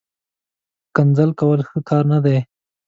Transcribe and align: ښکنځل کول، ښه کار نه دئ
ښکنځل 0.89 1.29
کول، 1.39 1.59
ښه 1.69 1.79
کار 1.89 2.03
نه 2.11 2.19
دئ 2.25 2.39